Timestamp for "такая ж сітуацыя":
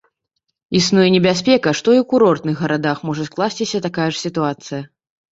3.87-4.81